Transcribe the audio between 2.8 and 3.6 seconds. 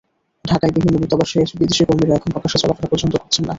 পর্যন্ত করছেন না।